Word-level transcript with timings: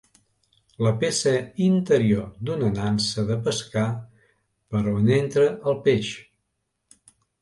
La 0.85 0.93
peça 1.03 1.33
interior 1.65 2.25
d'una 2.49 2.71
nansa 2.77 3.27
de 3.29 3.37
pescar, 3.49 3.87
per 4.73 4.83
on 4.97 5.15
entra 5.21 5.47
el 5.73 5.79
peix. 5.89 6.11